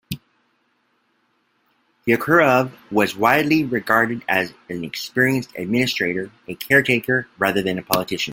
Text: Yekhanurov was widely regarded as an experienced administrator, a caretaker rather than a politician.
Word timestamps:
Yekhanurov 2.07 2.71
was 2.89 3.15
widely 3.15 3.63
regarded 3.63 4.25
as 4.27 4.51
an 4.67 4.83
experienced 4.83 5.51
administrator, 5.55 6.31
a 6.47 6.55
caretaker 6.55 7.27
rather 7.37 7.61
than 7.61 7.77
a 7.77 7.83
politician. 7.83 8.29